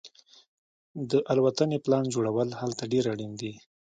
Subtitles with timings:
[1.09, 3.53] د الوتنې پلان جوړول هلته ډیر اړین دي